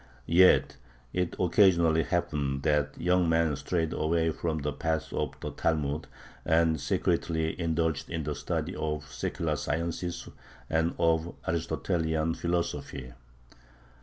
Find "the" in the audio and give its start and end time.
4.57-4.73, 5.41-5.51, 8.23-8.33